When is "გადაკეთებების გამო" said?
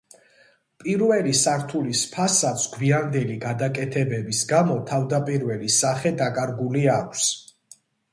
3.43-4.79